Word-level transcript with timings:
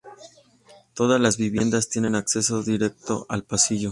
Todas 0.95 1.21
las 1.21 1.37
viviendas 1.37 1.87
tienen 1.87 2.15
acceso 2.15 2.63
directo 2.63 3.27
al 3.29 3.43
pasillo. 3.43 3.89